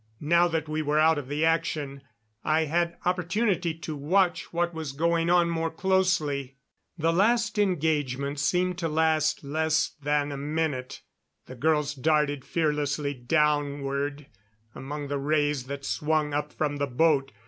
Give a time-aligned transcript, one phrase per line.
[0.19, 2.01] Now that we were out of the action,
[2.43, 6.57] I had opportunity to watch what was going on more closely.
[6.97, 11.03] This last engagement seemed to last less than a minute.
[11.45, 14.25] The girls darted fearlessly downward
[14.73, 17.31] among the rays that swung up from the boat.